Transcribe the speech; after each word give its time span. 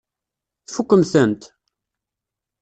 Tfukkem-tent? 0.67 1.41